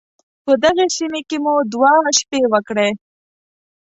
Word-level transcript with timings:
په 0.45 0.51
دغې 0.63 0.85
سيمې 0.97 1.21
کې 1.29 1.37
مو 1.43 1.53
دوه 1.71 1.91
شپې 2.19 2.41
وکړې. 2.51 2.89